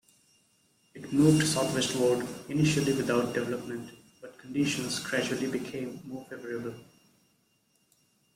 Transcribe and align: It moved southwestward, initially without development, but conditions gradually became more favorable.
It 0.95 1.13
moved 1.13 1.45
southwestward, 1.45 2.27
initially 2.49 2.91
without 2.93 3.35
development, 3.35 3.87
but 4.19 4.35
conditions 4.39 4.97
gradually 4.97 5.45
became 5.45 5.99
more 6.07 6.25
favorable. 6.27 6.73